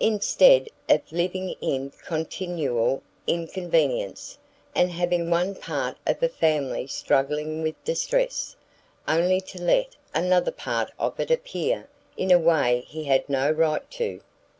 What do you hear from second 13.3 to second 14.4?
right to!"